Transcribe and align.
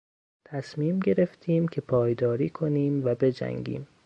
تصمیم 0.45 0.99
گرفتیم 0.99 1.67
که 1.67 1.81
پایداری 1.81 2.49
کنیم 2.49 3.05
و 3.05 3.15
بجنگیم. 3.15 3.87